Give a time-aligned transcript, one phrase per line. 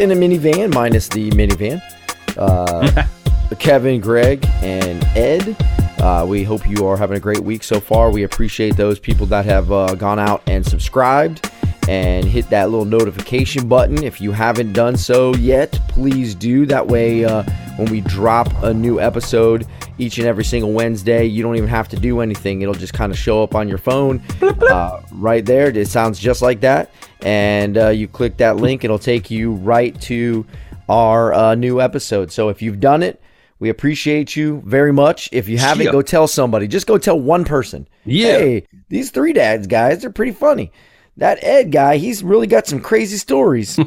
[0.00, 1.82] in a Minivan, minus the minivan.
[2.38, 3.06] Uh,
[3.58, 5.54] Kevin, Greg, and Ed.
[6.00, 8.10] Uh, we hope you are having a great week so far.
[8.10, 11.50] We appreciate those people that have uh, gone out and subscribed
[11.88, 14.02] and hit that little notification button.
[14.02, 16.66] If you haven't done so yet, please do.
[16.66, 17.42] That way, uh,
[17.76, 19.66] when we drop a new episode
[19.98, 22.62] each and every single Wednesday, you don't even have to do anything.
[22.62, 25.68] It'll just kind of show up on your phone uh, right there.
[25.68, 26.90] It sounds just like that.
[27.22, 30.46] And uh, you click that link, it'll take you right to
[30.88, 32.32] our uh, new episode.
[32.32, 33.20] So if you've done it,
[33.58, 35.28] we appreciate you very much.
[35.32, 35.92] If you haven't, Yeah.
[35.92, 36.66] go tell somebody.
[36.66, 37.86] Just go tell one person.
[38.06, 38.38] Yeah.
[38.38, 40.72] Hey, these three dads guys, they're pretty funny.
[41.20, 43.78] That Ed guy, he's really got some crazy stories.
[43.78, 43.84] Is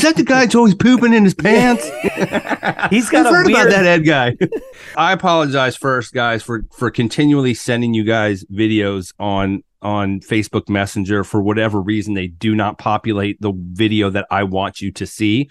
[0.00, 1.84] that the guy that's always pooping in his pants?
[2.90, 3.68] He's got I've a heard weird.
[3.68, 4.36] about that Ed guy.
[4.96, 11.24] I apologize first, guys, for for continually sending you guys videos on on Facebook Messenger
[11.24, 15.50] for whatever reason they do not populate the video that I want you to see.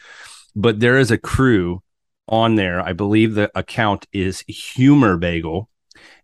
[0.56, 1.84] But there is a crew
[2.28, 2.82] on there.
[2.82, 5.70] I believe the account is Humor Bagel.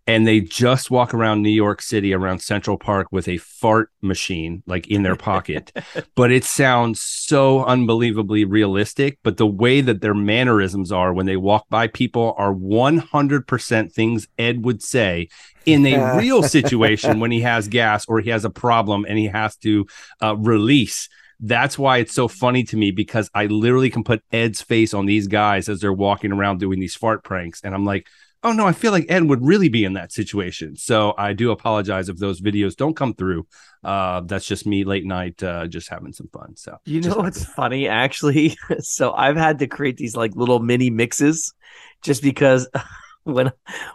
[0.08, 4.64] And they just walk around New York City around Central Park with a fart machine
[4.66, 5.72] like in their pocket.
[6.16, 9.19] but it sounds so unbelievably realistic.
[9.22, 14.27] But the way that their mannerisms are when they walk by people are 100% things
[14.39, 15.27] Ed would say
[15.66, 19.27] in a real situation when he has gas or he has a problem and he
[19.27, 19.86] has to
[20.23, 21.09] uh, release.
[21.39, 25.05] That's why it's so funny to me because I literally can put Ed's face on
[25.05, 27.61] these guys as they're walking around doing these fart pranks.
[27.64, 28.08] And I'm like,
[28.43, 30.75] oh no, I feel like Ed would really be in that situation.
[30.75, 33.48] So I do apologize if those videos don't come through.
[33.83, 36.55] Uh, that's just me late night, uh, just having some fun.
[36.55, 38.58] So You know what's funny, actually?
[38.80, 41.53] so I've had to create these like little mini mixes,
[42.02, 42.67] just because
[43.23, 43.52] when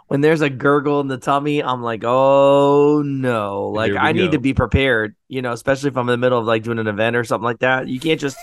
[0.07, 3.69] when there's a gurgle in the tummy, I'm like, oh no!
[3.69, 6.45] Like I need to be prepared, you know, especially if I'm in the middle of
[6.45, 7.87] like doing an event or something like that.
[7.87, 8.37] You can't just.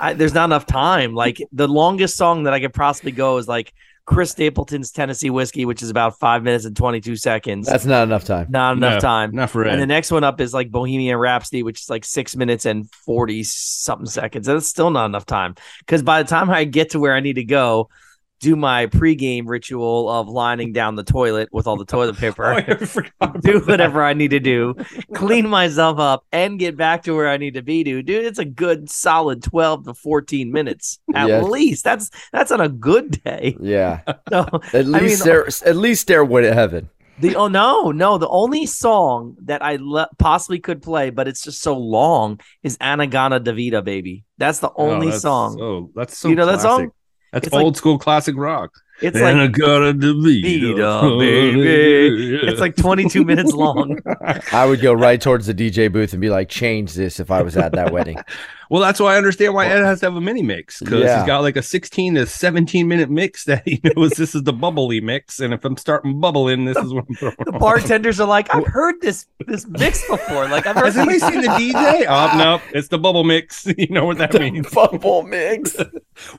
[0.00, 1.12] I, there's not enough time.
[1.12, 3.72] Like the longest song that I could possibly go is like
[4.08, 7.66] Chris Stapleton's Tennessee Whiskey, which is about five minutes and 22 seconds.
[7.66, 8.46] That's not enough time.
[8.48, 9.34] not enough No, time.
[9.34, 9.74] not for Ed.
[9.74, 12.90] And the next one up is like Bohemian Rhapsody, which is like six minutes and
[12.90, 14.46] 40 something seconds.
[14.46, 15.56] That's still not enough time.
[15.80, 17.90] Because by the time I get to where I need to go,
[18.40, 22.44] do my pregame ritual of lining down the toilet with all the toilet Oh, paper,
[22.46, 23.66] I forgot about do that.
[23.68, 24.74] whatever I need to do,
[25.14, 28.06] clean myself up, and get back to where I need to be, dude.
[28.06, 31.44] Dude, it's a good solid 12 to 14 minutes at Yes.
[31.44, 31.84] least.
[31.84, 33.56] That's that's on a good day.
[33.60, 34.02] Yeah.
[34.30, 36.88] So At I least mean- there at least stairway to heaven.
[37.20, 41.42] The oh no no the only song that I le- possibly could play, but it's
[41.42, 44.22] just so long is Anagana Davida baby.
[44.38, 45.58] That's the Oh, only that's song.
[45.58, 46.70] So that's so you know that classic.
[46.84, 46.90] song?
[47.32, 48.72] That's It's like- old school classic rock.
[49.00, 52.36] It's and like I got a Davida, baby.
[52.48, 54.00] it's like 22 minutes long.
[54.52, 57.42] I would go right towards the DJ booth and be like, change this if I
[57.42, 58.16] was at that wedding.
[58.70, 61.18] Well, that's why I understand why Ed has to have a mini mix because Yeah.
[61.20, 64.52] he's got like a 16 to 17 minute mix that he knows this is the
[64.52, 65.40] bubbly mix.
[65.40, 67.36] And if I'm starting bubbling, this is what I'm throwing.
[67.44, 67.58] The on.
[67.58, 70.48] bartenders are like, I've heard this this mix before.
[70.48, 72.06] Like I've heard Has anybody seen the DJ?
[72.08, 73.66] Oh, no, it's the bubble mix.
[73.78, 74.68] You know what that means.
[74.70, 75.76] Bubble mix.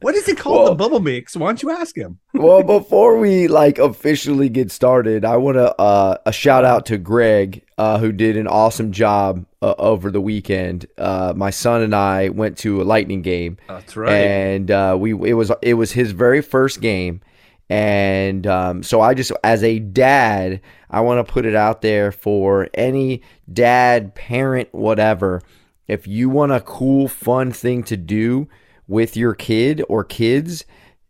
[0.01, 0.55] What is it called?
[0.63, 1.35] Well- the bubble mix.
[1.35, 2.19] Why don't you ask him?
[2.33, 6.97] well, before we like officially get started, I want to uh, a shout out to
[6.97, 10.85] Greg, uh, who did an awesome job uh, over the weekend.
[10.97, 14.11] Uh, my son and I went to a Lightning game, That's right.
[14.11, 17.21] and uh, we it was it was his very first game,
[17.69, 22.11] and um, so I just as a dad, I want to put it out there
[22.11, 25.41] for any dad, parent, whatever.
[25.87, 28.49] If you want a cool, fun thing to do
[28.89, 30.65] with your kid or kids,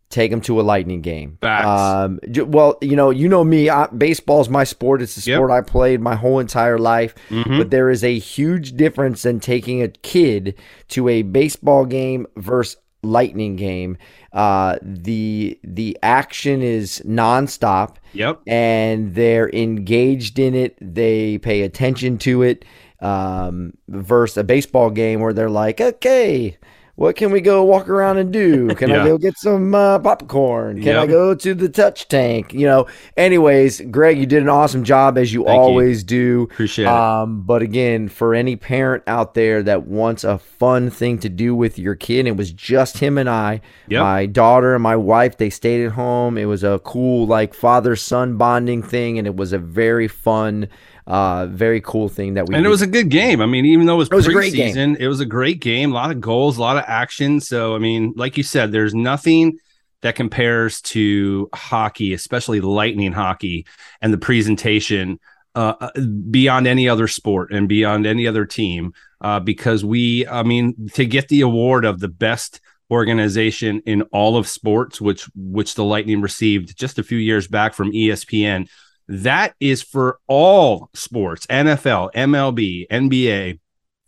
[0.10, 1.38] take them to a lightning game.
[1.42, 1.68] Facts.
[1.68, 2.20] Um,
[2.50, 3.70] well, you know, you know me.
[3.70, 5.02] I, baseball's my sport.
[5.02, 5.38] It's the Yep.
[5.38, 7.14] sport I played my whole entire life.
[7.30, 7.58] Mhm.
[7.60, 10.56] But there is a huge difference in taking a kid
[10.90, 13.98] to a baseball game versus lightning game.
[14.34, 18.42] Uh, the the action is nonstop Yep.
[18.48, 20.76] and they're engaged in it.
[20.82, 22.66] They pay attention to it.
[23.02, 26.58] Um, versus a baseball game where they're like, okay,
[27.00, 28.68] what can we go walk around and do?
[28.76, 30.82] Can I go get some uh, popcorn?
[30.82, 32.54] Can I go to the touch tank?
[32.54, 32.88] You know.
[33.16, 35.62] Anyways, Greg, you did an awesome job as you Thank you.
[35.62, 36.50] always do.
[36.52, 36.92] Appreciate it.
[36.92, 41.56] Um, but again, for any parent out there that wants a fun thing to do
[41.56, 43.62] with your kid, it was just him and I.
[43.88, 44.02] Yep.
[44.02, 46.38] My daughter and my wife, they stayed at home.
[46.38, 50.68] It was a cool, like father son bonding thing, and it was a very fun,
[51.10, 52.56] uh, very cool thing that we.
[52.56, 53.42] and it was a good game.
[53.42, 54.76] I mean, even though it was, It was a great game.
[54.76, 55.92] preseason, it was a great game.
[55.92, 57.42] A lot of goals, a lot of action.
[57.42, 59.58] So, I mean, like you said, there's nothing
[60.02, 63.66] that compares to hockey, especially lightning hockey,
[64.02, 65.20] and the presentation
[65.56, 70.44] uh, uh, beyond any other sport and beyond any other team uh, because we, I
[70.44, 75.74] mean, to get the award of the best organization in all of sports, which which
[75.74, 78.70] the Lightning received just a few years back from ESPN,
[79.10, 83.60] that is for all sports: NFL, MLB, NBA,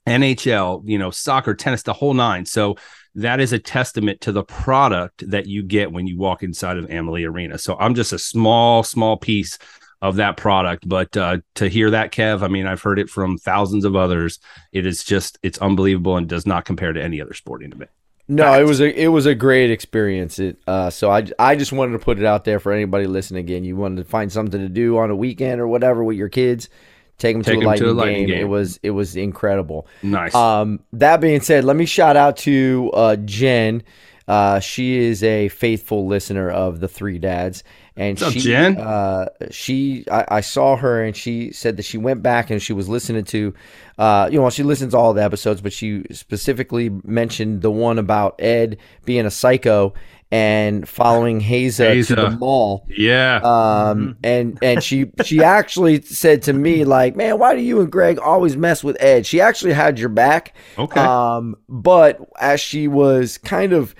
[0.07, 2.45] NHL, you know, soccer, tennis, the whole nine.
[2.45, 2.77] So
[3.15, 6.89] that is a testament to the product that you get when you walk inside of
[6.89, 7.57] Amalie Arena.
[7.57, 9.57] So I'm just a small, small piece
[10.01, 10.88] of that product.
[10.88, 14.39] But uh, to hear that, Kev, I mean, I've heard it from thousands of others.
[14.71, 17.92] It is just, it's unbelievable and does not compare to any other sporting event.
[18.27, 20.39] No, it was a it was a great experience.
[20.39, 23.41] It uh, so I I just wanted to put it out there for anybody listening.
[23.41, 26.29] Again, you wanted to find something to do on a weekend or whatever with your
[26.29, 26.69] kids.
[27.18, 28.35] Take them, Take to, a 'em lightning, to a Lightning game.
[28.38, 28.41] game.
[28.45, 29.85] It was it was incredible.
[30.01, 30.33] Nice.
[30.33, 33.83] Um, that being said, let me shout out to uh, Jen.
[34.27, 37.63] Uh, she is a faithful listener of the Three Dads,
[38.01, 38.77] and What's up, she, Jen?
[38.80, 42.74] Uh, she, I, I saw her, and she said that she went back and she
[42.74, 43.53] was listening to,
[44.00, 48.00] uh, you know, she listens to all the episodes, but she specifically mentioned the one
[48.00, 49.94] about Ed being a psycho
[50.31, 52.88] and following Haza, to the mall.
[52.89, 53.39] yeah.
[53.44, 57.92] Um, and and she she actually said to me like, man, why do you and
[57.92, 59.27] Greg always mess with Ed?
[59.27, 60.56] She actually had your back.
[60.75, 61.00] okay.
[61.00, 63.94] Um, but as she was kind of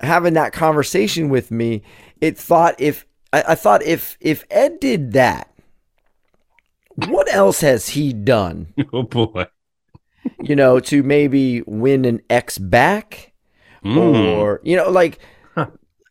[0.00, 1.82] having that conversation with me,
[2.20, 5.52] it thought if I, I thought if if Ed did that,
[7.08, 8.72] what else has he done?
[8.92, 9.46] oh, boy.
[10.42, 13.32] You know, to maybe win an ex back,
[13.84, 14.36] Mm.
[14.36, 15.18] or you know, like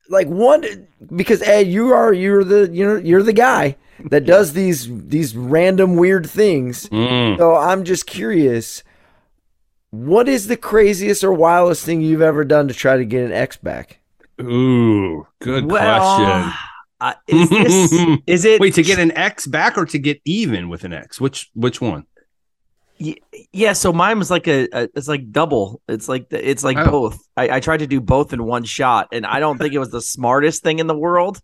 [0.10, 3.75] like one because Ed, you are you're the you know you're the guy
[4.10, 6.89] that does these these random weird things.
[6.89, 7.38] Mm.
[7.38, 8.83] So I'm just curious,
[9.92, 13.31] what is the craziest or wildest thing you've ever done to try to get an
[13.31, 14.00] X back?
[14.42, 16.54] Ooh, good Well, question.
[17.01, 17.94] Uh, is this
[18.28, 18.60] is it?
[18.60, 21.19] Wait, to get an X back or to get even with an X?
[21.22, 22.06] Which which one?
[23.54, 26.75] Yeah so mine was like a, a it's like double it's like the- it's like
[26.75, 26.92] Oh.
[26.92, 29.80] both I, I tried to do both in one shot and i don't think it
[29.80, 31.40] was the smartest thing in the world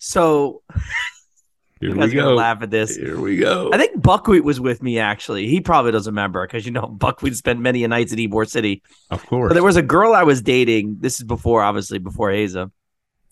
[0.00, 0.62] so
[1.80, 2.34] Here you guys we go.
[2.34, 3.70] laugh at this Here we go.
[3.72, 7.36] i think buckwheat was with me actually he probably doesn't remember because you know buckwheat
[7.36, 9.50] spent many a nights at Ybor city of course.
[9.50, 12.72] but there was a girl i was dating this is before obviously before haza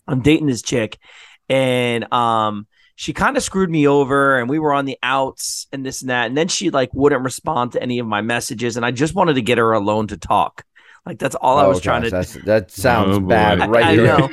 [0.07, 0.99] i'm dating this chick
[1.49, 5.85] and um she kind of screwed me over and we were on the outs and
[5.85, 8.87] this and that and then she like wouldn't respond to any of my messages and
[8.87, 10.65] i just wanted to get her alone to talk.
[11.05, 13.85] Like that's all i Oh, was trying to that's, that sounds Oh, bad I, right
[13.85, 14.07] I there.
[14.07, 14.31] know.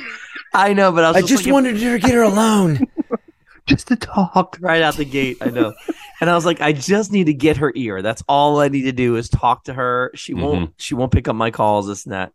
[0.54, 2.80] I know but i was I just, just like, wanted to get her alone.
[3.68, 4.58] just to talk.
[4.60, 5.74] right out the gate i know.
[6.20, 8.02] And i was like i just need to get her ear.
[8.02, 10.12] That's all i need to do is talk to her.
[10.16, 12.32] She won't she won't pick up my calls this and that.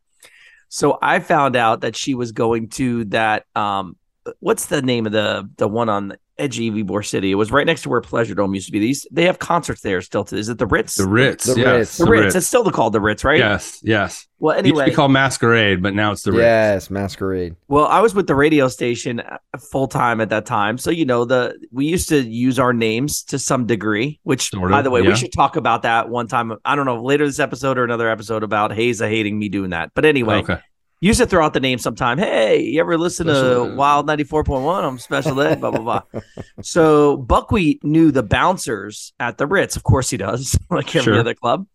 [0.69, 3.97] So i found out that she was going to that um
[4.41, 7.33] what's the name of the the one on the edge of Ybor City?
[7.33, 8.79] It was right next to where Pleasure Dome used to be.
[8.79, 10.25] These they have concerts there still.
[10.25, 10.97] To, is it the Ritz?
[10.97, 11.45] The Ritz.
[11.47, 11.97] The yes, Ritz.
[11.99, 12.35] The Ritz.
[12.37, 13.39] It's still called the Ritz, right?
[13.39, 14.27] Yes, yes.
[14.41, 16.43] Well, It used to anyway, be called Masquerade, but now it's the Ritz.
[16.43, 17.57] yes, masquerade.
[17.67, 21.05] Well, I was with the radio station uh, full time at that time, so you
[21.05, 24.21] know the we used to use our names to some degree.
[24.23, 25.09] Which, Sort by the way, yeah.
[25.09, 26.53] we should talk about that one time.
[26.65, 29.91] I don't know later this episode or another episode about Haza hating me doing that.
[29.95, 30.59] But anyway, Okay.
[31.01, 32.19] Used to throw out the name sometime.
[32.19, 33.77] Hey, you ever listen to Ed.
[33.77, 34.85] Wild ninety four point one?
[34.85, 35.61] I'm special ed.
[35.61, 35.81] Blah blah
[36.13, 36.23] blah.
[36.63, 39.77] so Buckwheat knew the bouncers at the Ritz.
[39.77, 41.21] Of course he does, like every Sure.
[41.21, 41.67] other club.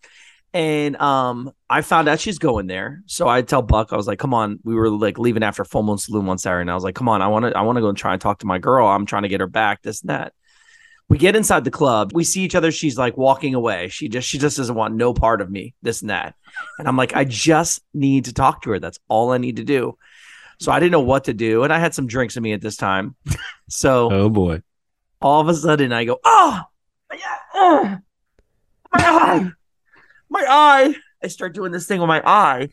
[0.56, 3.02] And um, I found out she's going there.
[3.08, 5.82] So I tell Buck, I was like, "Come on." We were like leaving after Full
[5.82, 7.78] Moon Saloon one Saturday, and I was like, "Come on, I want to, I want
[7.78, 8.86] to go and try and talk to my girl.
[8.86, 9.82] I'm trying to get her back.
[9.82, 10.34] This and that."
[11.10, 12.12] We get inside the club.
[12.14, 12.72] We see each other.
[12.72, 13.90] She's like walking away.
[13.90, 15.76] She just, she just doesn't want no part of me.
[15.82, 16.34] This and that.
[16.80, 18.80] And I'm like, I just need to talk to her.
[18.80, 19.98] That's all I need to do.
[20.60, 22.62] So I didn't know what to do, and I had some drinks in me at
[22.62, 23.16] this time.
[23.70, 24.62] so Oh boy.
[25.22, 26.62] all of a sudden I go, oh,
[27.12, 27.98] yeah, uh,
[28.94, 29.52] my eye,
[30.30, 30.96] my eye.
[31.24, 32.70] I start doing this thing with my eye.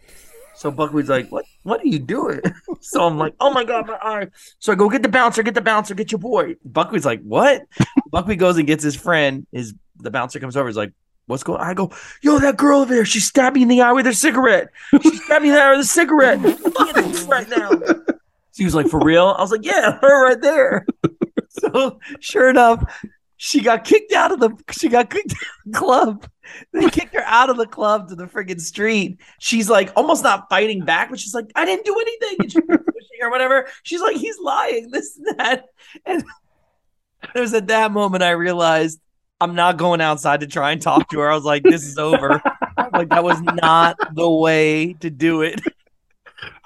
[0.56, 1.44] So Buckwheat's like, what?
[1.62, 2.40] What are you doing?
[2.80, 4.28] so I'm like, oh my god, my eye.
[4.58, 6.56] So I go, get the bouncer, get the bouncer, get your boy.
[6.64, 7.62] Buckwheat's like, what?
[8.10, 9.46] Buckwheat goes and gets his friend.
[9.52, 10.68] His the bouncer comes over.
[10.68, 10.92] He's like,
[11.26, 11.60] what's going?
[11.60, 11.66] on?
[11.66, 14.12] I go, yo, that girl over there, she stabbed me in the eye with her
[14.12, 14.70] cigarette.
[15.02, 16.38] She stabbed me in the eye with a cigarette.
[17.28, 17.70] Right now.
[18.52, 19.36] So he was like, for real?
[19.38, 20.84] I was like, yeah, her right there.
[21.50, 22.82] So sure enough,
[23.36, 26.26] she got kicked out of the she got kicked out of the club.
[26.72, 29.20] They kicked her out of the club to the friggin' street.
[29.38, 32.36] She's like almost not fighting back, but she's like, I didn't do anything.
[32.40, 33.66] And she's pushing or whatever.
[33.82, 35.64] She's like, he's lying, this and that.
[36.06, 36.24] And
[37.34, 39.00] it was at that moment I realized
[39.40, 41.30] I'm not going outside to try and talk to her.
[41.30, 42.42] I was like, this is over.
[42.92, 45.60] like that was not the way to do it.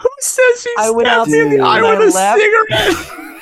[0.01, 2.41] Who says she I went out me in the eye with a left.
[2.41, 3.34] cigarette?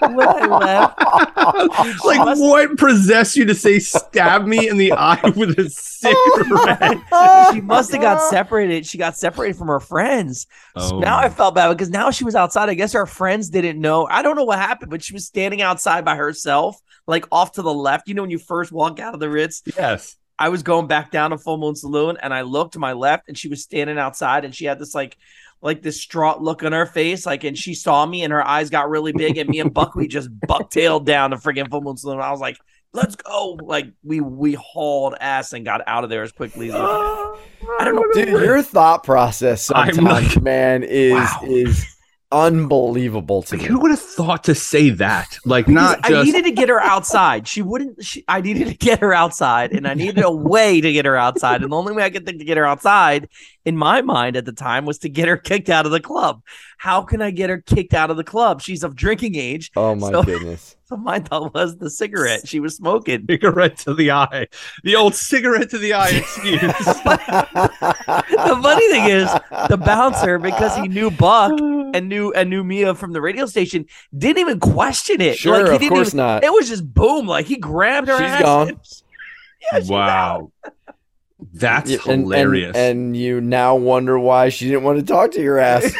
[0.00, 0.98] When I left.
[2.04, 6.98] like must- what possessed you to say stab me in the eye with a cigarette?
[6.98, 8.86] she oh must have got separated.
[8.86, 10.46] She got separated from her friends.
[10.78, 10.98] So Oh.
[11.00, 12.68] now I felt bad because now she was outside.
[12.68, 14.06] I guess her friends didn't know.
[14.06, 17.62] I don't know what happened, but she was standing outside by herself, like off to
[17.62, 18.08] the left.
[18.08, 20.16] You know, when you first walk out of the Ritz, yes.
[20.38, 23.28] I was going back down to Full Moon Saloon and I looked to my left
[23.28, 25.16] and she was standing outside and she had this like
[25.64, 28.68] like this distraught look on her face, like and she saw me and her eyes
[28.68, 32.20] got really big and me and Buckley just bucktailed down the freaking Full Moon Saloon.
[32.20, 32.58] I was like,
[32.92, 33.58] let's go.
[33.62, 37.38] Like we we hauled ass and got out of there as quickly as we could.
[37.80, 38.04] I don't know.
[38.12, 41.40] Dude, your thought process I'm sometimes, man, is Wow.
[41.44, 41.93] is
[42.34, 43.68] unbelievable to Like, me.
[43.68, 45.38] who would have thought to say that?
[45.44, 47.46] Like not I needed to get her outside.
[47.46, 48.04] She wouldn't.
[48.04, 51.16] She, I needed to get her outside, and I needed a way to get her
[51.16, 51.62] outside.
[51.62, 53.28] And the only way I could think to get her outside,
[53.64, 56.42] in my mind at the time, was to get her kicked out of the club.
[56.78, 58.60] How can I get her kicked out of the club?
[58.60, 59.70] She's of drinking age.
[59.76, 60.76] Oh my So- goodness.
[60.94, 63.26] So my thought was the cigarette she was smoking.
[63.28, 64.46] cigarette to the eye.
[64.84, 66.60] The old cigarette to the eye excuse.
[67.04, 69.28] the funny thing is,
[69.68, 73.86] the bouncer, because he knew Buck and knew and knew Mia from the radio station,
[74.16, 75.36] didn't even question it.
[75.36, 76.44] Sure, like, he of didn't course even, not.
[76.44, 77.26] It was just boom.
[77.26, 78.16] Like he grabbed her.
[78.16, 78.68] She's ass gone.
[78.68, 78.78] and-
[79.72, 79.94] Yeah, she's out.
[79.94, 80.52] wow.
[81.54, 82.76] That's Yeah, and- and- hilarious.
[82.76, 85.92] And, you now wonder why she didn't want to talk to your ass.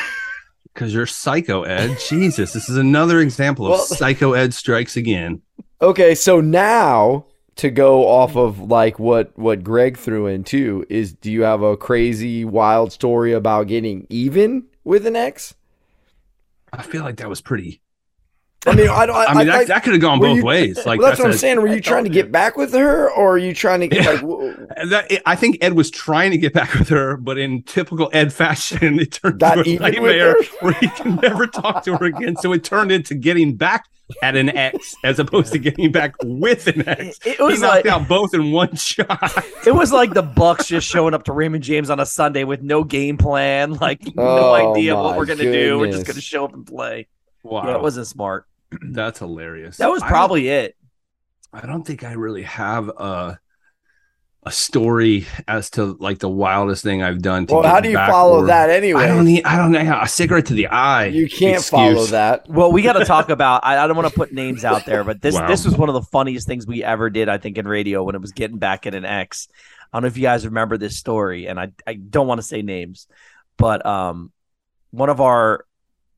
[0.75, 1.97] Because you're psycho Ed.
[2.09, 5.41] Jesus, this is another example of Well- psycho Ed strikes again.
[5.81, 7.27] Okay, so now
[7.57, 11.63] to go off of like what what Greg threw in too is do you have
[11.63, 15.55] a crazy wild story about getting even with an ex?
[16.73, 17.81] I feel like that was pretty.
[18.67, 19.05] I mean, I.
[19.05, 20.85] I, I mean, that, like- that could have gone both you- ways.
[20.87, 21.61] Like well, that's, what I'm a- saying.
[21.61, 24.11] Were you trying to get back with her, or are you trying to get Yeah.
[24.13, 24.21] like?
[24.21, 28.09] w- That, I think Ed was trying to get back with her, but in typical
[28.13, 32.07] Ed fashion, it turned Got into a nightmare where he can never talk to her
[32.07, 32.37] again.
[32.37, 33.85] So it turned into getting back
[34.23, 37.19] at an ex as opposed to getting back with an ex.
[37.25, 39.09] It, it He was knocked like out both in one shot.
[39.67, 42.61] it was like the Bucks just showing up to Raymond James on a Sunday with
[42.63, 45.79] no game plan, like no Oh, idea what we're gonna do.
[45.79, 47.09] We're just gonna show up and play.
[47.43, 48.47] Wow, Yeah, it wasn't smart.
[48.91, 49.77] that's hilarious.
[49.79, 50.77] That was I probably it.
[51.53, 53.39] I don't think I really have a
[54.47, 57.47] a story as to like the wildest thing I've done.
[57.47, 59.05] To Well, how do you follow or- that anyway?
[59.05, 59.43] I don't need.
[59.45, 60.01] I don't know.
[60.03, 61.07] A cigarette to the eye.
[61.07, 61.71] you can't excuse.
[61.71, 62.47] follow that.
[62.49, 63.65] Well, we got to talk about.
[63.65, 65.47] I, I don't want to put names out there, but this Wow.
[65.47, 67.31] this was one of the funniest things we ever did.
[67.31, 69.49] I think in radio when it was getting back at an ex.
[69.93, 72.47] I don't know if you guys remember this story, and I I don't want to
[72.47, 73.07] say names,
[73.57, 74.31] but um,
[74.91, 75.65] one of our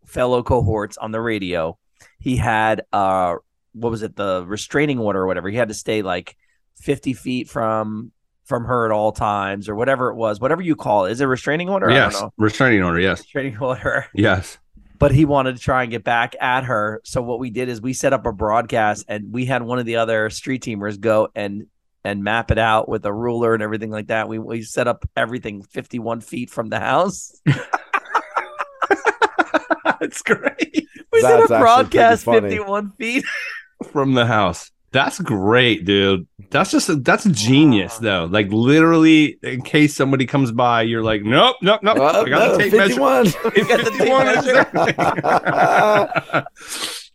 [0.07, 1.79] fellow cohorts on the radio,
[2.19, 3.35] he had uh,
[3.73, 5.49] what was it, the restraining order or whatever.
[5.49, 6.37] He had to stay like
[6.81, 8.13] fifty feet from
[8.45, 11.13] from her at all times or whatever it was, whatever you call it.
[11.13, 11.91] Is it a restraining order?
[11.91, 12.33] I Yes, don't know.
[12.37, 13.01] restraining order.
[13.01, 14.59] Yes, Restraining order yes.
[14.99, 17.01] but he wanted to try and get back at her.
[17.05, 19.85] So what we did is we set up a broadcast and we had one of
[19.87, 21.67] the other street teamers go and
[22.05, 24.29] and map it out with a ruler and everything like that.
[24.29, 27.33] We we set up everything 51 feet from the house.
[30.00, 30.88] That's great.
[31.12, 33.25] We That's set actually broadcast 51 feet.
[33.93, 34.71] From the house.
[34.93, 36.26] That's great, dude.
[36.50, 38.25] That's just a, that's genius, though.
[38.31, 41.99] Like literally, in case somebody comes by, you're like, nope, nope, nope.
[41.99, 42.95] Uh, I got no, the tape measure.
[42.95, 43.26] 51.
[43.57, 44.95] We got the tape
[46.33, 46.47] measure.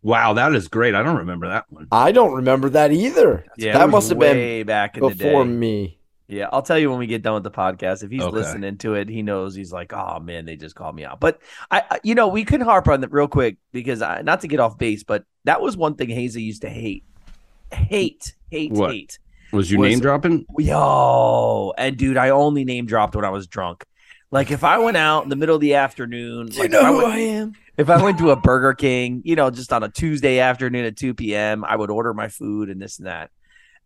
[0.03, 0.93] wow, that is great.
[0.93, 1.88] I don't remember that one.
[1.91, 3.45] I don't remember that either.
[3.57, 5.50] Yeah, that must have been way back in the before day.
[5.50, 6.00] me.
[6.31, 8.03] Yeah, I'll tell you when we get done with the podcast.
[8.03, 8.35] If he's Okay.
[8.38, 11.41] listening to it, he knows he's like, "Oh man, they just called me out." But
[11.69, 14.47] I, I you know, we could harp on that real quick because I, not to
[14.47, 17.03] get off base, but that was one thing Hazy used to hate,
[17.73, 18.91] hate, hate, What?
[18.91, 19.19] hate.
[19.51, 20.45] Was you Was- name dropping?
[20.57, 23.83] Yo, and dude, I only name dropped when I was drunk.
[24.31, 26.85] Like if I went out in the middle of the afternoon, Do you know I
[26.88, 27.53] who went, I am?
[27.77, 30.95] if I went to a Burger King, you know, just on a Tuesday afternoon at
[30.95, 33.31] two p.m., I would order my food and this and that.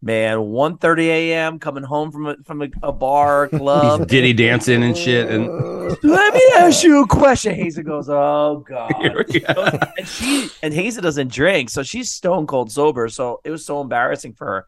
[0.05, 1.57] Man, 1.30 a.m.
[1.57, 4.07] coming home from a, from a, a bar club.
[4.07, 5.31] Diddy dancing and shit.
[5.31, 5.47] And
[6.03, 7.55] Let me ask you a question.
[7.55, 9.67] Hazel goes, "Oh God." Here we go.
[9.97, 13.09] and she and Hazel doesn't drink, so she's stone cold sober.
[13.09, 14.65] So it was so embarrassing for her.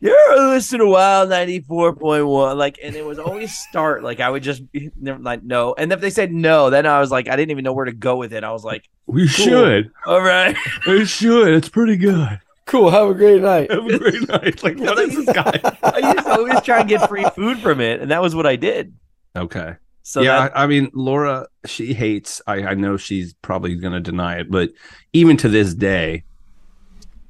[0.00, 4.20] You're listening to Wild ninety four point one, like, and it was always start like
[4.20, 4.62] I would just
[4.98, 7.64] never like no, and if they said no, then I was like I didn't even
[7.64, 8.42] know where to go with it.
[8.42, 9.90] I was like, we should.
[10.06, 11.48] all right, We should.
[11.48, 12.40] It's pretty good.
[12.68, 12.90] Cool.
[12.90, 13.70] Have a great night.
[13.70, 14.62] Have a great night.
[14.62, 15.58] Like, what is this guy?
[15.82, 18.46] I used to always try and get free food from it, and that was what
[18.46, 18.94] I did.
[19.34, 19.76] Okay.
[20.02, 22.42] So yeah, that, I, I mean, Laura, she hates.
[22.46, 24.70] I, I know she's probably going to deny it, but
[25.14, 26.24] even to this day,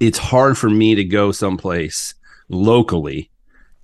[0.01, 2.15] it's hard for me to go someplace
[2.49, 3.31] locally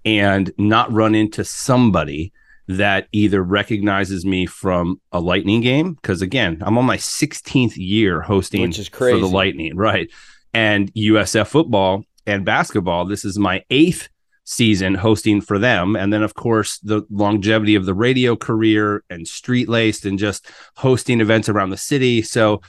[0.05, 2.33] and not run into somebody
[2.67, 8.23] that either recognizes me from a Lightning game because again, I'm on my 16th year
[8.23, 9.27] hosting Which is for the.
[9.27, 10.11] Lightning, right?
[10.55, 13.05] And USF football and basketball.
[13.05, 14.09] This is my eighth
[14.45, 15.97] season hosting for them.
[15.97, 20.47] And then, of course, the longevity of the radio career and street laced and just
[20.77, 22.23] hosting events around the city.
[22.23, 22.61] So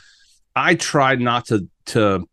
[0.55, 2.27] I tried not to, to,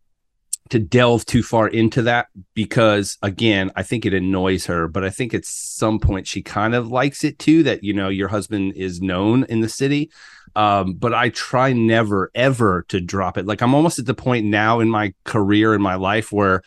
[0.73, 5.09] to delve too far into that because again i think it annoys her but i
[5.11, 8.73] think at some point she kind of likes it too that you know your husband
[8.75, 10.09] is known in the city.
[10.55, 13.45] Um, but i try never ever to drop it.
[13.45, 16.63] Like i'm almost at the point now in my career in my life where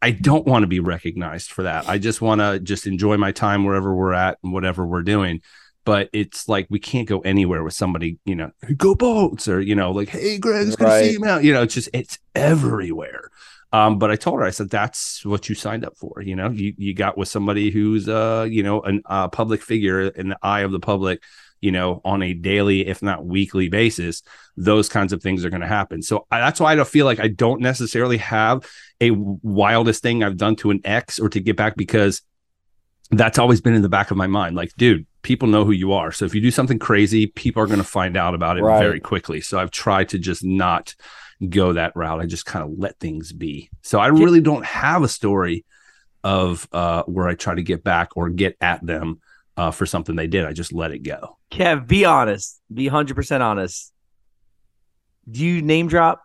[0.00, 1.86] i don't want to be recognized for that.
[1.86, 5.42] I just want to just enjoy my time wherever we're at and whatever we're doing
[5.84, 9.74] but it's like we can't go anywhere with somebody, you know, go boats or you
[9.74, 11.04] know, like, hey, Greg's gonna Right.
[11.10, 11.44] see him out.
[11.44, 13.30] You know, it's just it's everywhere.
[13.72, 16.20] Um, but I told her, I said, that's what you signed up for.
[16.22, 20.08] You know, you you got with somebody who's uh, you know, a uh, public figure
[20.08, 21.22] in the eye of the public,
[21.60, 24.22] you know, on a daily, if not weekly basis.
[24.56, 26.02] Those kinds of things are going to happen.
[26.02, 28.68] So I, that's why I don't feel like I don't necessarily have
[29.00, 32.22] a wildest thing I've done to an ex or to get back because
[33.12, 34.56] that's always been in the back of my mind.
[34.56, 36.12] Like, dude, people know who you are.
[36.12, 38.78] So if you do something crazy, people are going to find out about it Right.
[38.80, 39.40] very quickly.
[39.40, 40.94] So I've tried to just not
[41.48, 42.20] go that route.
[42.20, 43.70] I just kind of let things be.
[43.82, 45.64] So I really don't have a story
[46.24, 49.20] of uh, where I try to get back or get at them
[49.56, 50.44] uh, for something they did.
[50.44, 51.38] I just let it go.
[51.50, 52.60] Kev, be honest.
[52.72, 53.92] Be hundred percent honest.
[55.30, 56.22] Do you name drop?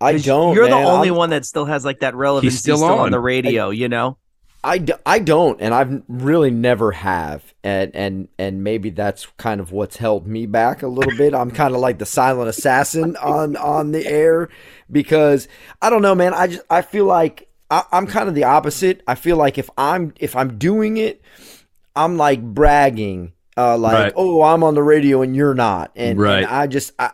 [0.00, 0.54] I don't.
[0.54, 0.82] You're man.
[0.82, 2.98] the only I'm- one that still has like that relevancy still still, on.
[3.06, 3.10] on.
[3.10, 3.70] the radio.
[3.70, 4.18] you know.
[4.64, 9.60] I, d- I don't and I've really never have and and and maybe that's kind
[9.60, 11.32] of what's held me back a little bit.
[11.34, 14.48] I'm kind of like the silent assassin on on the air
[14.90, 15.46] because
[15.80, 16.34] I don't know man.
[16.34, 19.02] I just I feel like I, I'm kind of the opposite.
[19.06, 21.22] I feel like if I'm if I'm doing it,
[21.94, 24.12] I'm like bragging uh like Right.
[24.16, 26.38] oh I'm on the radio and you're not and, Right.
[26.38, 27.12] and I just I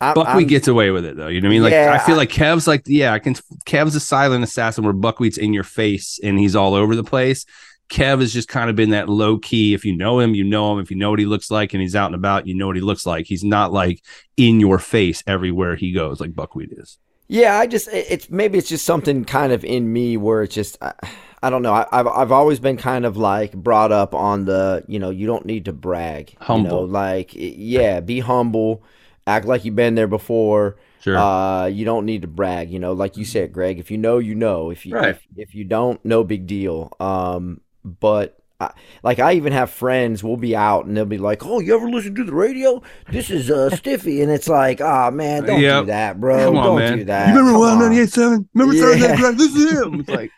[0.00, 1.28] I, Buckwheat I'm- gets away with it though.
[1.28, 1.62] You know what I mean?
[1.62, 3.34] Like Yeah, I feel like Kev's like, yeah, I can
[3.66, 7.44] Kev's a silent assassin where Buckwheat's in your face and he's all over the place.
[7.88, 9.72] Kev has just kind of been that low key.
[9.72, 10.80] If you know him, you know him.
[10.80, 12.74] If you know what he looks like and he's out and about, you know what
[12.74, 13.26] he looks like.
[13.26, 14.02] He's not like
[14.36, 16.98] in your face everywhere he goes like Buckwheat is.
[17.28, 20.76] Yeah, I just it's maybe it's just something kind of in me where it's just
[20.82, 20.94] I,
[21.42, 21.72] I don't know.
[21.74, 25.26] I, I've I've always been kind of like brought up on the you know you
[25.28, 26.30] don't need to brag.
[26.32, 26.86] You know, Humble.
[26.88, 28.82] like yeah, be humble,
[29.26, 30.76] act like you've been there before.
[31.00, 31.16] Sure.
[31.16, 32.70] Uh, you don't need to brag.
[32.70, 33.78] You know, like you said, Greg.
[33.78, 34.70] If you know, you know.
[34.70, 35.10] If you Right.
[35.10, 36.92] if, if you don't, no big deal.
[37.00, 38.38] Um, but.
[38.58, 38.70] I,
[39.02, 41.90] like I even have friends, we'll be out and they'll be like, "Oh, you ever
[41.90, 42.80] listen to the radio?
[43.12, 45.82] This is uh Stiffy," and it's like, "Ah, man, don't Yep.
[45.82, 46.46] do that, bro.
[46.46, 46.96] Come on, don't man.
[46.96, 48.48] do that." You remember Come Wild on." 98.7?
[48.54, 48.82] Remember Yeah.
[48.82, 50.00] Thursday Night This is him.
[50.00, 50.30] It's like,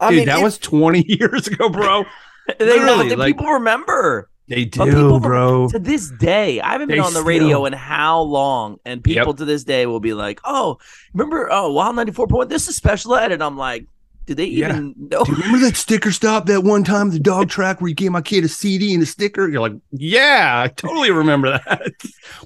[0.00, 2.02] I dude, mean, that it- was 20 years ago, bro.
[2.58, 4.28] They Literally, know like- people remember.
[4.50, 5.68] They But do, people bro.
[5.68, 8.78] To this day, I haven't been They on the still- radio in how long?
[8.84, 10.78] And people to this day will be like, "Oh,
[11.14, 11.48] remember?
[11.50, 12.50] Oh, Wild ninety four point.
[12.50, 13.86] This is special ed." And I'm like,
[14.26, 14.70] "Do they Yeah.
[14.70, 17.88] even know?" Do you remember that sticker stop that one time the dog track where
[17.88, 19.48] you gave my kid a CD and a sticker?
[19.48, 21.92] You're like, yeah, I totally remember that.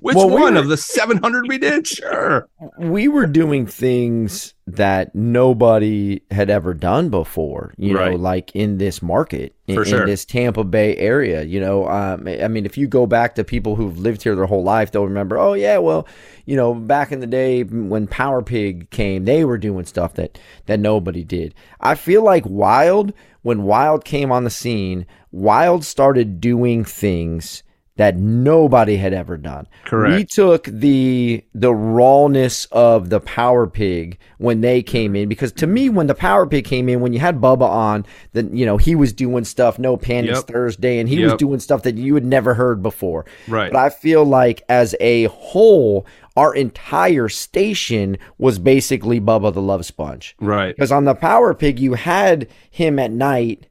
[0.00, 1.86] Which Well, we one were- of the 700 we did?
[1.86, 2.48] Sure.
[2.78, 9.02] we were doing things that nobody had ever done before, you know, like in this
[9.02, 11.86] market, in, For in this Tampa Bay area, you know.
[11.86, 14.90] Um, I mean, if you go back to people who've lived here their whole life,
[14.90, 16.08] they'll remember, oh, yeah, well,
[16.46, 20.38] you know, back in the day when Power Pig came, they were doing stuff that,
[20.64, 21.54] that nobody did.
[21.80, 27.62] I feel like Wild, when Wild came on the scene, Wild started doing things
[27.96, 29.68] that nobody had ever done.
[29.84, 30.16] Correct.
[30.16, 35.66] We took the the rawness of the Power Pig when they came in because to
[35.66, 38.78] me when the Power Pig came in when you had Bubba on then you know
[38.78, 40.46] he was doing stuff no panties Yep.
[40.48, 43.26] Thursday and he was doing stuff that you had never heard before.
[43.46, 43.70] Right.
[43.70, 46.04] But I feel like as a whole
[46.36, 50.34] our entire station was basically Bubba the Love Sponge.
[50.40, 50.74] Right.
[50.74, 53.68] Because on the Power Pig, you had him at night,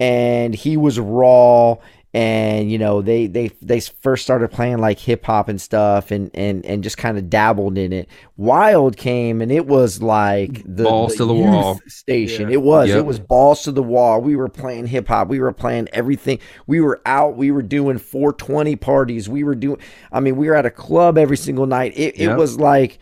[0.00, 1.76] and he was raw,
[2.16, 6.30] and you know they they they first started playing like hip hop and stuff, and
[6.32, 8.08] and and just kind of dabbled in it.
[8.38, 11.80] Wild came, and it was like the Balls to the youth wall.
[11.88, 12.48] station.
[12.48, 12.54] Yeah.
[12.54, 12.98] It was Yep.
[12.98, 14.22] it was balls to the wall.
[14.22, 15.28] We were playing hip hop.
[15.28, 16.38] We were playing everything.
[16.66, 17.36] We were out.
[17.36, 19.28] We were doing 420 parties.
[19.28, 19.76] We were doing.
[20.10, 21.92] I mean, we were at a club every single night.
[21.96, 22.98] It it was like.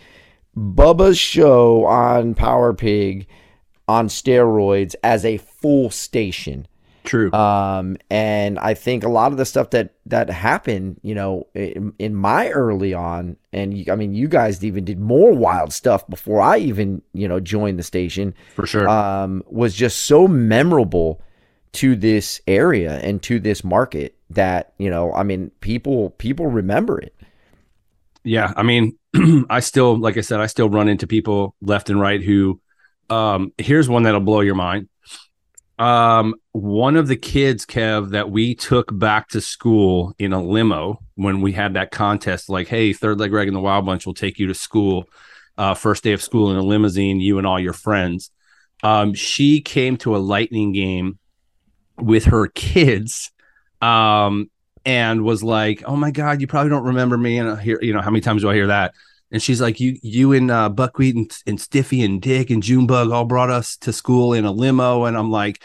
[0.56, 3.26] Bubba's show on Power Pig
[3.88, 6.68] on steroids as a full station.
[7.04, 7.30] True.
[7.32, 11.92] Um, and I think a lot of the stuff that that happened, you know, in,
[11.98, 16.06] in my early on, and you, I mean, you guys even did more wild stuff
[16.08, 18.34] before I even, you know, joined the station.
[18.56, 18.88] For sure.
[18.88, 21.20] Um, was just so memorable
[21.72, 26.98] to this area and to this market that you know, I mean, people people remember
[26.98, 27.14] it.
[28.24, 28.52] yeah.
[28.56, 28.96] I mean,
[29.50, 32.60] I still, like I said, I still run into people left and right who
[33.10, 34.88] Um, here's one that'll blow your mind.
[35.78, 41.00] Um, one of the kids, Kev, that we took back to school in a limo
[41.16, 44.14] when we had that contest, like, hey, Third Leg Greg and the Wild Bunch will
[44.14, 45.08] take you to school,
[45.58, 48.30] uh, first day of school in a limousine, you and all your friends.
[48.82, 51.18] Um, she came to a lightning game
[51.98, 53.30] with her kids,
[53.80, 54.50] um,
[54.84, 57.92] and was like, "Oh my god, you probably don't remember me." And I hear, you
[57.92, 58.94] know, how many times do I hear that?
[59.34, 63.10] And she's like, "You, you and uh, Buckwheat and, and Stiffy and Dick and Junebug
[63.10, 65.64] all brought us to school in a limo." And I'm like,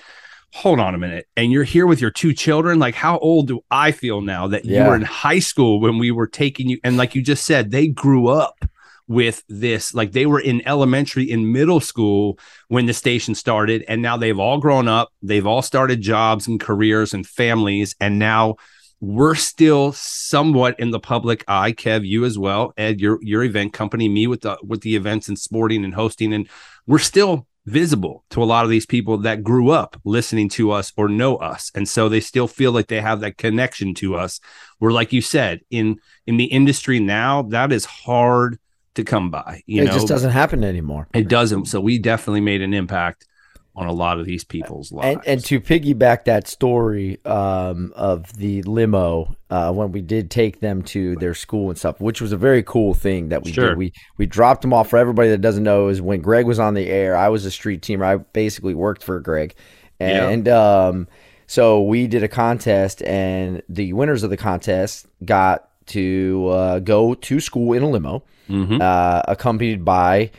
[0.53, 2.79] "Hold on a minute." And you're here with your two children.
[2.79, 6.09] Like, how old do I feel now that you were in high school when we
[6.09, 6.79] were taking you?
[6.83, 8.65] And like you just said, they grew up
[9.07, 9.93] with this.
[9.93, 14.39] Like they were in elementary and middle school when the station started, and now they've
[14.39, 15.11] all grown up.
[15.21, 18.55] They've all started jobs and careers and families, and now
[19.01, 21.71] we're still somewhat in the public eye.
[21.71, 25.27] Kev, you as well, Ed, your your event company, me with the with the events
[25.27, 26.47] and sporting and hosting, and
[26.85, 30.91] we're still visible to a lot of these people that grew up listening to us
[30.97, 34.39] or know us and so they still feel like they have that connection to us
[34.79, 38.57] where like you said in in the industry now that is hard
[38.95, 41.07] to come by you it know just doesn't happen anymore.
[41.13, 43.27] it doesn't so we definitely made an impact
[43.75, 48.35] on a lot of these people's lives And, and to piggyback that story um, of
[48.35, 52.31] the limo uh, when we did take them to their school and stuff, which was
[52.33, 53.69] a very cool thing that we Sure.
[53.69, 53.77] did.
[53.77, 56.73] We we dropped them off for everybody that doesn't know is when Greg was on
[56.73, 57.15] the air.
[57.15, 58.03] I was a street teamer.
[58.03, 59.55] I basically worked for Greg,
[59.99, 60.27] Yeah.
[60.29, 61.07] and um,
[61.47, 67.13] so we did a contest, and the winners of the contest got to uh, go
[67.15, 70.31] to school in a limo, Mhm, uh, accompanied by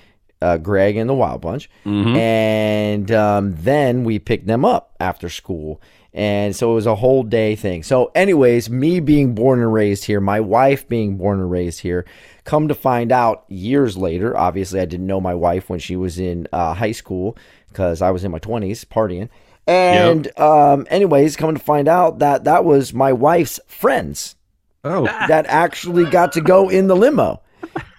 [0.42, 1.70] uh, Greg and the Wild Bunch.
[1.85, 2.16] Mhm.
[2.16, 5.81] and um, then we picked them up after school.
[6.12, 7.85] And so it was a whole day thing.
[7.85, 12.05] So anyways me being born and raised here my wife being born and raised here
[12.44, 16.18] come to find out years later obviously i didn't know my wife when she was
[16.18, 17.37] in uh, high school
[17.68, 19.29] because i was in my 20s partying.
[19.66, 24.35] And um, anyways coming to find out that that was my wife's friends
[24.83, 25.05] oh.
[25.05, 27.42] that actually got to go in the limo.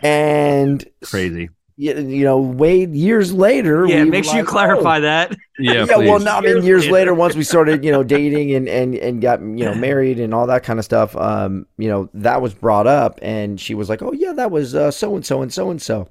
[0.01, 1.49] And crazy
[1.81, 3.85] you, you know, way years later.
[3.87, 5.01] Yeah, we make were sure you clarify oh.
[5.01, 5.31] that.
[5.59, 6.25] yeah, Yeah, well, please.
[6.25, 9.41] no, I mean, years later, once we started, you know, dating and and and got
[9.41, 12.87] you know married and all that kind of stuff, um, you know, that was brought
[12.87, 15.81] up, and she was like, "Oh yeah, that was so and so and so and
[15.81, 16.07] so."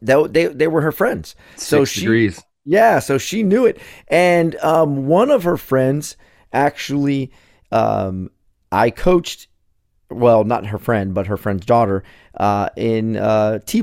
[0.00, 1.34] That they they were her friends.
[1.56, 3.78] So Six she degrees yeah, so she knew it.
[4.08, 6.16] And um, one of her friends
[6.52, 7.30] actually,
[7.70, 8.30] um,
[8.72, 9.48] I coached,
[10.10, 12.02] well, not her friend, but her friend's daughter,
[12.38, 13.82] uh, in uh, T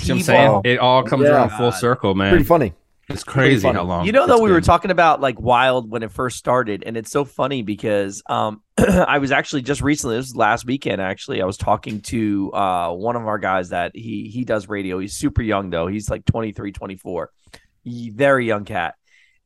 [0.00, 0.04] ball.
[0.04, 0.22] See what I'm
[0.62, 1.30] saying it all comes Yeah.
[1.30, 2.72] around full circle man Pretty funny.
[3.08, 3.76] it's crazy funny.
[3.78, 6.36] how long You know, though, it's we were talking about like Wild when it first
[6.38, 10.64] started, and it's so funny because um, I was actually just recently, this was last
[10.66, 14.68] weekend, actually, I was talking to uh, one of our guys that he he does
[14.68, 14.98] radio.
[14.98, 17.30] He's super young though; he's like 23, 24,
[17.84, 18.94] He- very young cat.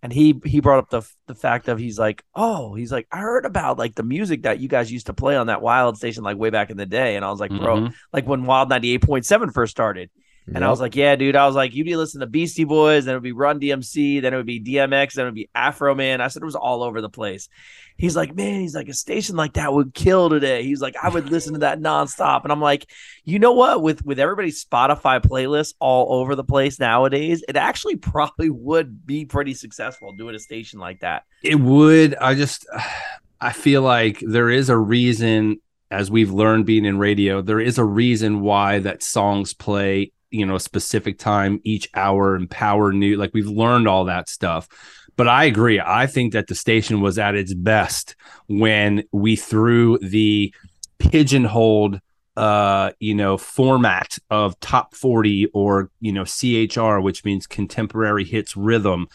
[0.02, 3.18] And he he brought up the the fact of he's like, oh, he's like, I
[3.18, 6.22] heard about like the music that you guys used to play on that Wild station
[6.24, 7.94] like way back in the day, and I was like, bro, Mhm.
[8.10, 10.08] like when Wild ninety eight point seven first started.
[10.52, 11.36] And I was like, yeah, dude.
[11.36, 14.20] I was like, you'd be listening to Beastie Boys, then it would be Run DMC,
[14.20, 16.20] then it would be DMX, then it would be Afroman.
[16.20, 17.48] I said it was all over the place.
[17.96, 20.64] He's like, man, he's like, a station like that would kill today.
[20.64, 22.42] He's like, I would listen to that nonstop.
[22.42, 22.90] And I'm like,
[23.24, 23.82] you know what?
[23.82, 29.26] With with everybody's Spotify playlists all over the place nowadays, it actually probably would be
[29.26, 31.24] pretty successful doing a station like that.
[31.42, 32.14] It would.
[32.16, 32.66] I just,
[33.40, 35.60] I feel like there is a reason,
[35.90, 40.46] as we've learned being in radio, there is a reason why that songs play, you
[40.46, 43.16] know, a specific time each hour and power new.
[43.16, 44.68] Like we've learned all that stuff.
[45.16, 45.80] But I agree.
[45.80, 48.16] I think that the station was at its best
[48.46, 50.54] when we threw the
[50.98, 52.00] pigeonholed
[52.36, 58.56] uh you know format of top 40 or you know CHR which means contemporary hits
[58.56, 59.08] rhythm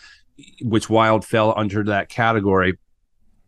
[0.62, 2.78] which wild fell under that category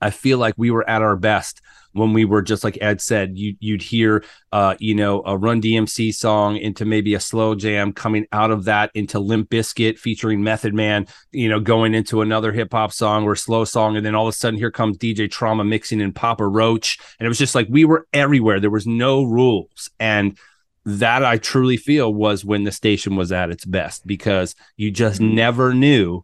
[0.01, 1.62] i feel like we were at our best
[1.93, 5.62] when we were just like ed said you, you'd hear uh you know a run
[5.62, 10.43] dmc song into maybe a slow jam coming out of that into Limp Bizkit featuring
[10.43, 13.97] method man you know going into another hip-hop song or slow song.
[13.97, 16.99] And then all of a sudden here comes dj trauma mixing in papa roach.
[17.19, 18.60] And it was just like we were everywhere.
[18.60, 19.89] There was no rules.
[19.99, 20.38] And
[20.86, 25.19] that i truly feel was when the station was at its best because you just
[25.19, 26.23] never knew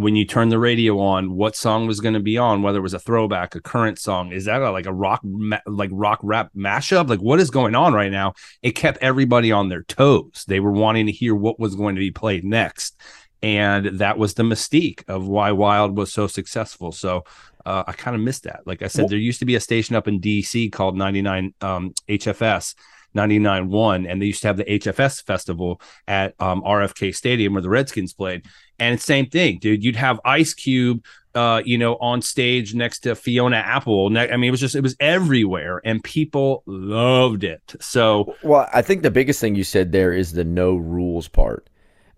[0.00, 2.82] when you turn the radio on what song was going to be on whether it
[2.82, 6.18] was a throwback a current song is that a, like a rock ma- like rock
[6.22, 7.08] rap mashup?
[7.08, 8.32] Like what is going on right now?
[8.62, 10.44] It kept everybody on their toes.
[10.48, 12.98] They were wanting to hear what was going to be played next.
[13.42, 16.92] And that was the mystique of why wild was so successful.
[16.92, 17.24] So
[17.66, 18.60] uh, i kind of missed that.
[18.66, 21.92] Like i said there used to be a station up in dc called 99 um,
[22.08, 22.74] hfs
[23.16, 27.68] 99.1, and they used to have the HFS festival at um, RFK Stadium where the
[27.68, 28.46] Redskins played.
[28.80, 29.84] And same thing, dude.
[29.84, 34.06] You'd have Ice Cube, uh, you know, on stage next to Fiona Apple.
[34.16, 37.74] I mean, it was just it was everywhere, and people loved it.
[37.80, 41.68] So, Well, I think the biggest thing you said there is the no rules part.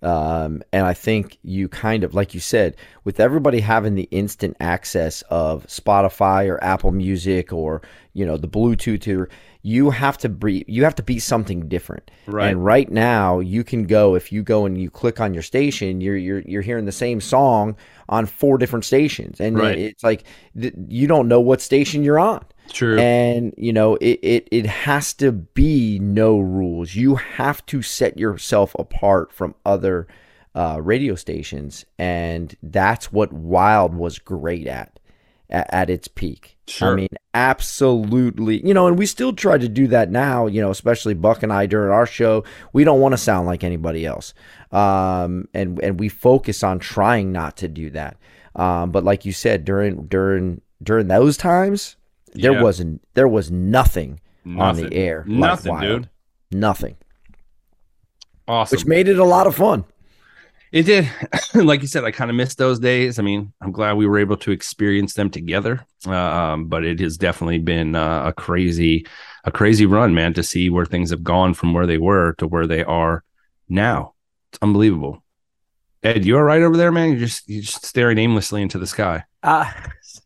[0.02, 4.56] Um, and I think you kind of, like you said, with everybody having the instant
[4.58, 9.28] access of Spotify or Apple Music or you know the Bluetooth, or,
[9.62, 12.10] you have to be you have to be something different.
[12.26, 12.48] Right.
[12.50, 16.00] And right now, you can go if you go and you click on your station,
[16.00, 17.76] you're you're you're hearing the same song
[18.08, 19.78] on four different stations, and Right.
[19.78, 22.98] it's like you don't know what station you're on true.
[22.98, 28.18] and you know it, it it has to be no rules you have to set
[28.18, 30.06] yourself apart from other
[30.54, 34.98] uh, radio stations and that's what wild was great at
[35.52, 36.92] at, its peak Sure.
[36.92, 40.70] i mean absolutely you know and we still try to do that now you know
[40.70, 44.32] especially buck and i during our show we don't want to sound like anybody else
[44.70, 48.16] um and and we focus on trying not to do that
[48.56, 51.96] um but like you said during during during those times
[52.34, 52.62] there Yeah.
[52.62, 54.18] wasn't there was nothing,
[54.58, 55.82] on the air Nothing, Wild.
[55.82, 56.08] dude.
[56.50, 56.96] nothing
[58.48, 58.76] Awesome.
[58.76, 59.84] which made it a lot of fun
[60.72, 61.08] It did.
[61.54, 63.18] like you said, I kind of missed those days.
[63.18, 65.84] I mean, I'm glad we were able to experience them together.
[66.06, 69.06] Um, but it has definitely been uh, a crazy,
[69.44, 72.46] a crazy run, man, to see where things have gone from where they were to
[72.46, 73.22] where they are
[73.68, 74.14] now.
[74.50, 75.22] It's unbelievable.
[76.02, 77.10] Ed, you all right over there, man?
[77.10, 79.24] You're just you're just staring aimlessly into the sky.
[79.44, 79.64] Uh,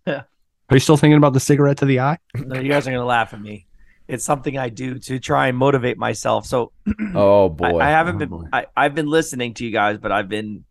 [0.07, 2.19] Are you still thinking about the cigarette to the eye?
[2.35, 3.66] no, you guys are gonna laugh at me.
[4.09, 6.47] It's something I do to try and motivate myself.
[6.47, 6.73] So
[7.15, 8.29] oh boy I haven't Oh, been.
[8.29, 8.45] boy.
[8.53, 10.65] I, I've been listening to you guys, but I've been,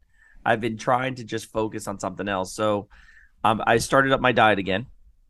[0.45, 2.53] I've been trying to just focus on something else.
[2.53, 2.87] So,
[3.43, 4.87] um, I started up my diet again,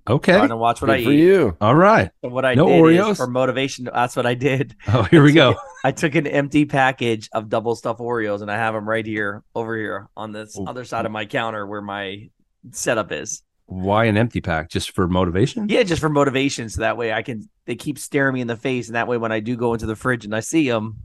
[0.07, 0.33] Okay.
[0.33, 1.19] trying to watch what Good I for eat.
[1.19, 2.11] you All right.
[2.23, 3.11] So what I No did Oreos?
[3.11, 3.89] is for motivation.
[3.91, 4.75] That's what I did.
[4.87, 5.55] Oh, here we go.
[5.83, 9.43] I took an empty package of double stuff Oreos and I have them right here,
[9.53, 10.65] over here on this Ooh.
[10.65, 12.29] other side of my counter where my
[12.71, 13.41] setup is.
[13.67, 14.69] Why an empty pack?
[14.69, 15.67] Just for motivation?
[15.69, 17.49] Yeah, just for motivation, so that way I can.
[17.65, 19.85] They keep staring me in the face, and that way when I do go into
[19.85, 20.97] the fridge and I see them,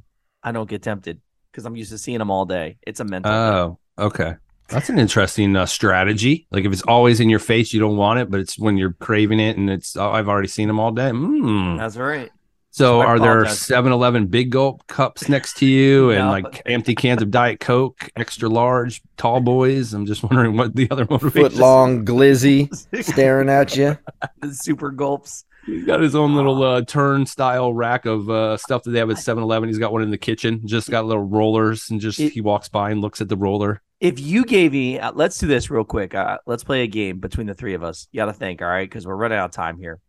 [0.43, 1.21] I don't get tempted
[1.51, 2.79] because I'm used to seeing them all day.
[2.83, 3.33] It's a mental.
[3.33, 3.41] thing.
[3.41, 4.35] Oh, okay.
[4.69, 6.47] That's an interesting uh, strategy.
[6.51, 8.93] Like if it's always in your face, you don't want it, but it's when you're
[8.93, 11.11] craving it and it's oh, I've already seen them all day.
[11.11, 11.79] Mm.
[11.79, 12.31] That's right.
[12.73, 16.31] So I are there 7-Eleven big gulp cups next to you and No.
[16.31, 19.93] like empty cans of Diet Coke, extra large, tall boys?
[19.93, 21.51] I'm just wondering what the other motivation.
[21.51, 22.69] foot long glizzy
[23.05, 23.99] staring at you
[24.53, 25.45] super gulps.
[25.67, 29.17] He's got his own little uh, turnstile rack of uh, stuff that they have at
[29.17, 29.69] 7-Eleven.
[29.69, 30.63] He's got one in the kitchen.
[30.67, 33.83] Just got little rollers and just It- he walks by and looks at the roller.
[34.01, 36.15] If you gave me, uh, let's do this real quick.
[36.15, 38.09] Uh, let's play a game between the three of us.
[38.13, 40.01] You got to think, all right, because we're running out of time here.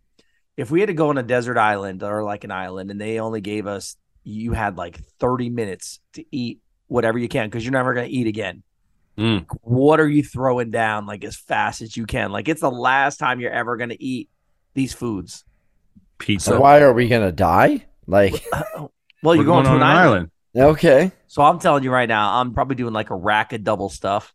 [0.57, 3.19] If we had to go on a desert island or like an island, and they
[3.19, 7.71] only gave us, you had like thirty minutes to eat whatever you can, because you're
[7.71, 8.63] never going to eat again.
[9.17, 9.45] Mm.
[9.61, 12.31] What are you throwing down like as fast as you can?
[12.31, 14.29] Like it's the last time you're ever going to eat
[14.73, 15.43] these foods.
[16.17, 16.51] Pizza.
[16.51, 18.91] so why are we gonna die like Well,
[19.23, 20.29] We're you're going, to an island.
[20.55, 23.89] okay So I'm telling you right now, I'm probably doing like a rack of double
[23.89, 24.33] stuff.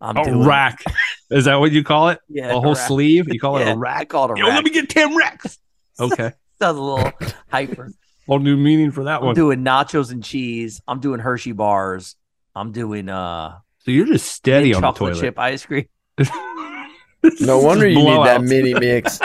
[0.00, 0.82] I'm A doing rack.
[1.30, 2.20] Is that what you call it?
[2.28, 2.86] Yeah, a whole rack.
[2.86, 3.26] sleeve?
[3.32, 3.96] You call it a rack?
[4.00, 4.54] I call it a Yo, rack.
[4.56, 5.58] let me get 10 racks.
[6.00, 6.32] Okay.
[6.60, 7.12] Sounds a little
[7.50, 7.90] hyper.
[8.28, 9.22] Whole new meaning for that one.
[9.22, 9.34] I'm one.
[9.34, 10.80] doing nachos and cheese.
[10.86, 12.14] I'm doing Hershey bars.
[12.54, 15.20] I'm doing uh So you're just steady mint on the chocolate toilet.
[15.20, 15.86] chip ice cream.
[17.40, 19.18] no wonder you need that mini mix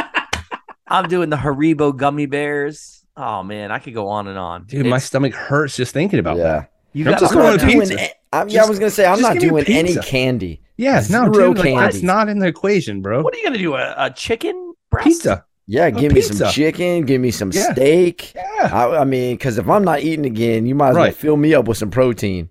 [0.87, 3.03] I'm doing the Haribo gummy bears.
[3.15, 4.65] Oh man, I could go on and on.
[4.65, 6.71] Dude, my stomach hurts just thinking about yeah that.
[6.93, 8.03] you I'm got just I'm going not to doing pizza.
[8.03, 10.61] a- I'm, yeah, I was gonna say I'm not doing any candy.
[10.77, 13.21] Yeah, no, dude, like, that's not in the equation, bro.
[13.21, 13.75] What are you gonna do?
[13.75, 15.05] A, a chicken breast?
[15.07, 15.45] Pizza.
[15.67, 16.33] Yeah, give me pizza.
[16.35, 17.71] some chicken, give me some Yeah.
[17.73, 18.33] steak.
[18.35, 18.69] Yeah.
[18.73, 21.53] I, I mean, because if I'm not eating again, you might as well fill me
[21.53, 22.49] up with some protein.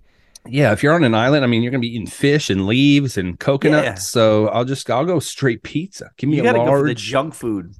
[0.48, 3.18] Yeah, if you're on an island, I mean, you're gonna be eating fish and leaves
[3.18, 3.84] and coconuts.
[3.84, 3.94] Yeah.
[3.94, 6.10] So I'll just I'll go straight pizza.
[6.16, 6.70] Give me You a gotta large.
[6.70, 7.74] go for the junk food.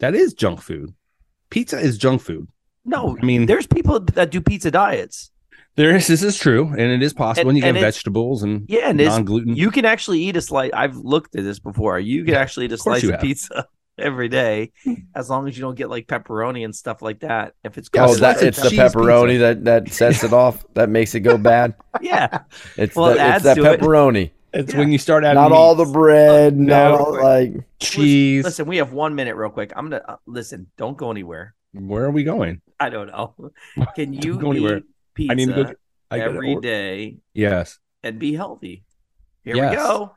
[0.00, 0.92] that is junk food.
[1.50, 2.48] Pizza is junk food.
[2.84, 5.30] No, I mean, there's people that do pizza diets.
[5.76, 7.50] There is this is true, and it is possible.
[7.50, 9.56] And- And, you get and vegetables and Yeah, and non gluten.
[9.56, 10.70] you can actually eat a slice.
[10.72, 11.98] I've looked at this before.
[11.98, 13.20] You can actually eat a Of slice you of have.
[13.22, 13.66] pizza
[13.98, 14.72] every day,
[15.14, 17.54] as long as you don't get like pepperoni and stuff like that.
[17.64, 19.38] If it's Yeah, oh, slice that it's the pepperoni pizza.
[19.40, 20.64] that that sets it off.
[20.74, 21.74] That makes it go bad.
[22.00, 22.40] yeah,
[22.76, 23.80] It's Well, it the, it's that to it.
[23.80, 24.30] pepperoni.
[24.52, 24.78] it's yeah.
[24.78, 26.56] when you start adding Not all the bread.
[26.56, 26.90] No.
[26.90, 27.52] Not all like.
[27.80, 28.44] cheese.
[28.44, 29.72] Listen, we have one minute, real quick.
[29.76, 30.68] I'm gonna uh, listen.
[30.76, 31.54] Don't go anywhere.
[31.72, 32.60] Where are we going?
[32.78, 33.34] I don't know.
[33.96, 34.82] Can you go anywhere.
[35.14, 35.64] Pizza I need to go.
[35.64, 35.76] get-
[36.10, 37.78] I gotta every day Yes.
[38.02, 38.84] and be healthy?
[39.44, 39.70] Here Yes.
[39.70, 40.14] we go.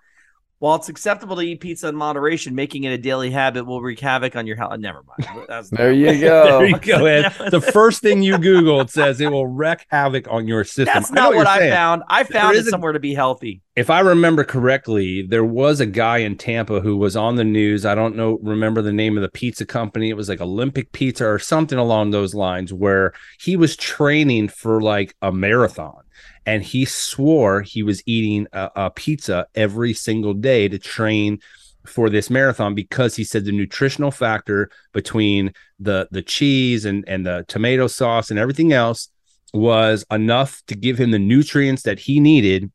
[0.60, 4.00] While it's acceptable to eat pizza in moderation, making it a daily habit will wreak
[4.00, 4.72] havoc on your health.
[4.72, 5.46] Uh, never mind.
[5.48, 6.60] That's There you go.
[6.60, 7.32] There you go, Ed.
[7.52, 10.86] The first thing you Google, it says it will wreak havoc on your system.
[10.86, 11.74] That's I know not what I saying.
[11.74, 12.04] found.
[12.10, 13.62] I found There it is somewhere to be healthy.
[13.76, 17.86] If I remember correctly, there was a guy in Tampa who was on the news.
[17.86, 20.10] I don't know, remember the name of the pizza company.
[20.10, 24.82] It was like Olympic Pizza or something along those lines, where he was training for
[24.82, 26.02] like a marathon.
[26.46, 31.40] And he swore he was eating a, a pizza every single day to train
[31.86, 37.26] for this marathon because he said the nutritional factor between the the cheese and and
[37.26, 39.10] the tomato sauce and everything else
[39.54, 42.70] was enough to give him the nutrients that he needed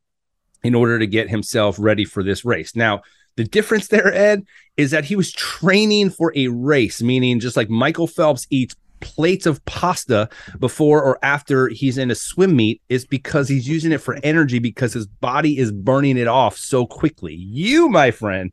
[0.64, 2.74] in order to get himself ready for this race.
[2.74, 3.02] Now,
[3.36, 4.44] the difference there, Ed,
[4.76, 9.44] is that he was training for a race, meaning just like Michael Phelps eats plates
[9.44, 13.98] of pasta before or after he's in a swim meet, is because he's using it
[13.98, 17.34] for energy because his body is burning it off so quickly.
[17.34, 18.52] You, my friend,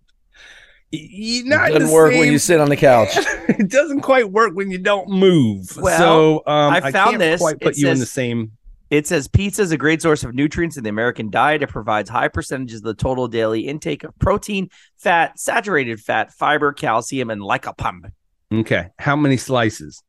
[0.92, 3.10] y- y- not it doesn't work when you sit on the couch.
[3.48, 5.78] it doesn't quite work when you don't move.
[5.78, 7.40] Well, so um, I found can't this.
[7.40, 8.52] quite put It you in the same.
[8.90, 11.62] It says pizza is a great source of nutrients in the American diet.
[11.62, 16.74] It provides high percentages of the total daily intake of protein, fat, saturated fat, fiber,
[16.74, 18.12] calcium, and lycopene.
[18.52, 20.02] Okay, how many slices?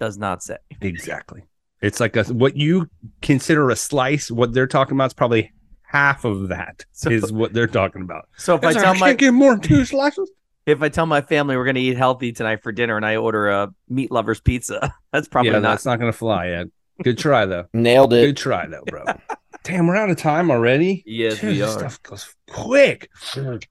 [0.00, 0.56] Does not say.
[0.80, 1.42] Exactly.
[1.80, 2.88] It's like a what you
[3.22, 4.30] consider a slice.
[4.30, 5.52] What they're talking about is probably
[5.82, 8.28] half of that is So- what they're talking about.
[8.36, 10.30] So if I tell I my get more than two slices.
[10.66, 13.16] if I tell my family we're going to eat healthy tonight for dinner, and I
[13.16, 15.70] order a meat lovers pizza, that's probably yeah, not.
[15.70, 16.66] that's not going to fly yet.
[17.02, 17.66] Good try though.
[17.72, 18.26] Nailed it.
[18.26, 19.04] Good try though, bro.
[19.64, 21.02] Damn, we're out of time already.
[21.06, 21.78] Yes, Dude, we this are.
[21.78, 23.08] Stuff goes quick.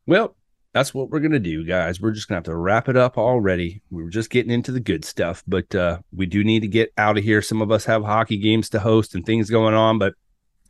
[0.07, 0.35] Well,
[0.73, 2.01] that's what we're gonna do, guys.
[2.01, 3.81] We're just gonna have to wrap it up already.
[3.91, 6.91] We were just getting into the good stuff, but uh, we do need to get
[6.97, 7.41] out of here.
[7.41, 10.13] Some of us have hockey games to host and things going on, but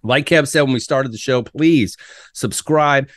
[0.04, 1.96] like Kev said when we started the show, please
[2.34, 3.10] subscribe,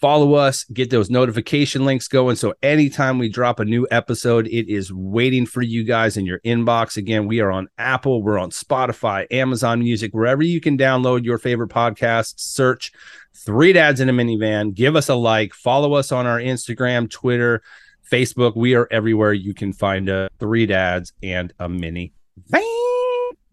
[0.00, 2.36] follow us, get those notification links going.
[2.36, 6.40] So anytime we drop a new episode, it is waiting for you guys in your
[6.40, 6.96] inbox.
[6.96, 11.38] Again, we are on Apple, we're on Spotify, Amazon Music, wherever you can download your
[11.38, 12.40] favorite podcasts.
[12.40, 12.92] Search
[13.36, 14.74] Three Dads in a Minivan.
[14.74, 17.62] Give us a like, follow us on our Instagram, Twitter,
[18.10, 18.56] Facebook.
[18.56, 22.12] We are everywhere you can find uh, Three Dads and a Mini
[22.48, 22.62] Van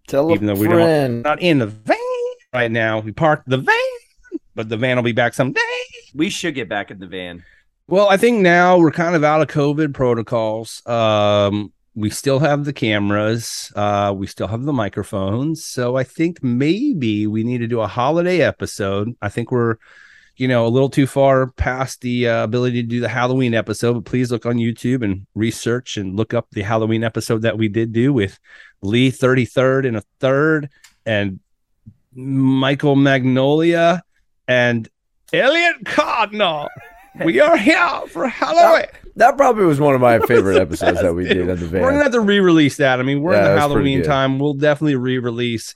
[0.08, 1.98] Tell even a though we don't- not in the van
[2.54, 3.00] right now.
[3.00, 3.76] We parked the van,
[4.58, 5.62] but the van will be back someday.
[6.16, 7.44] we should get back in the van.
[7.88, 10.86] Well, I think now we're kind of out of COVID protocols.
[10.86, 15.64] Um, we still have the cameras, uh, we still have the microphones.
[15.64, 19.16] So I think maybe we need to do a holiday episode.
[19.22, 19.78] I think we're,
[20.36, 23.94] you know, a little too far past the uh, ability to do the Halloween episode.
[23.94, 27.68] But please look on YouTube and research and look up the Halloween episode that we
[27.68, 28.40] did do with
[28.82, 30.70] Lee 33rd and a third
[31.06, 31.40] and
[32.14, 34.04] Michael Magnolia
[34.48, 34.88] and
[35.34, 36.70] Elliot Cardinal.
[37.24, 38.86] We are here for Halloween.
[39.16, 41.82] That probably was one of my favorite episodes that we did on the van.
[41.82, 43.00] We're gonna have to re-release that.
[43.00, 44.38] I mean, we're Yeah, in the Halloween time.
[44.40, 45.74] We'll definitely re-release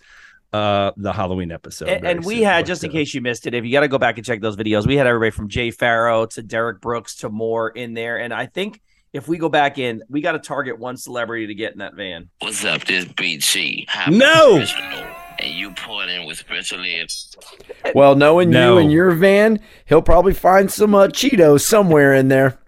[0.54, 1.88] uh the Halloween episode.
[1.90, 2.44] and, and we soon.
[2.44, 4.26] had just in uh, case you missed it if you got to go back and
[4.26, 7.94] check those videos we had everybody from jay farrow to derek brooks to more in
[7.94, 8.82] there and i think
[9.14, 11.96] if we go back in we got to target one celebrity to get in that
[11.96, 12.84] van What's up?
[12.84, 13.88] This BT.
[14.10, 14.58] No!
[14.58, 15.06] Original,
[15.42, 17.12] And you poured in with special ed.
[17.96, 18.74] Well, knowing No.
[18.74, 22.60] you and your van, he'll probably find some uh, Cheetos somewhere in there.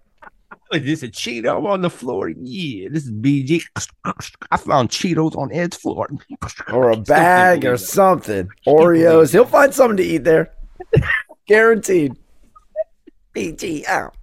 [0.74, 2.30] Is this a Cheeto on the floor?
[2.30, 3.62] Yeah, this is BG.
[4.52, 6.08] I found Cheetos on Ed's floor.
[6.72, 8.50] or a bag or something.
[8.66, 9.32] Oreos.
[9.32, 10.52] He'll find something to eat there.
[11.48, 12.18] Guaranteed.
[13.36, 14.16] BG out.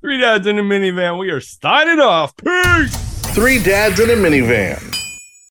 [0.00, 1.18] Three dads in a minivan.
[1.18, 2.34] We are signing off.
[2.38, 2.96] Peace.
[3.34, 4.96] Three Dads in a Minivan.